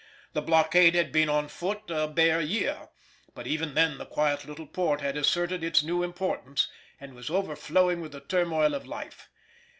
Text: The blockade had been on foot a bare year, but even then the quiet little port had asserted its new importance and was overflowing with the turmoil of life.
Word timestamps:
The 0.33 0.41
blockade 0.41 0.95
had 0.95 1.11
been 1.11 1.29
on 1.29 1.47
foot 1.47 1.81
a 1.89 2.07
bare 2.07 2.41
year, 2.41 2.89
but 3.35 3.45
even 3.45 3.75
then 3.75 3.99
the 3.99 4.05
quiet 4.07 4.45
little 4.45 4.65
port 4.65 4.99
had 4.99 5.15
asserted 5.15 5.63
its 5.63 5.83
new 5.83 6.01
importance 6.01 6.69
and 6.99 7.13
was 7.13 7.29
overflowing 7.29 8.01
with 8.01 8.13
the 8.13 8.19
turmoil 8.21 8.73
of 8.73 8.87
life. 8.87 9.29